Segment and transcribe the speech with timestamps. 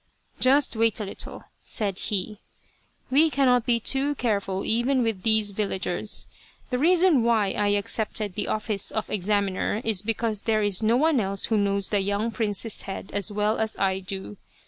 [0.49, 2.39] "Just wait a little," said he"
[3.11, 6.25] we cannot be too careful even with these villagers.
[6.71, 11.19] The reason why I accepted the office of examiner is because there is no one
[11.19, 14.37] else who knows the young prince's head as well as I do.